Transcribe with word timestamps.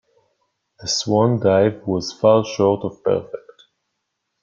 The 0.79 0.87
swan 0.87 1.39
dive 1.39 1.85
was 1.85 2.11
far 2.11 2.43
short 2.43 2.83
of 2.83 3.03
perfect. 3.03 3.65